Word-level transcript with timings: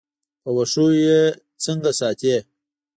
په 0.41 0.49
واښو 0.55 0.85
یې 1.05 1.19
څنګه 1.63 1.91
ساتې. 1.99 2.35